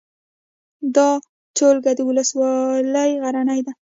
[0.95, 0.97] د
[1.57, 3.73] تولک ولسوالۍ غرنۍ ده